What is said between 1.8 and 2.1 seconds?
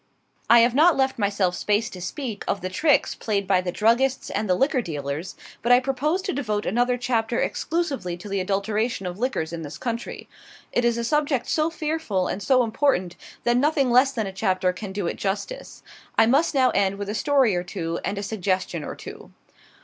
to